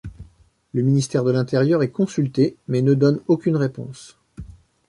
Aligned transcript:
Le 0.73 0.81
ministère 0.81 1.23
de 1.23 1.29
l'Intérieur 1.29 1.83
est 1.83 1.91
consulté 1.91 2.57
mais 2.67 2.81
ne 2.81 2.95
donne 2.95 3.19
aucune 3.27 3.55
réponse. 3.55 4.17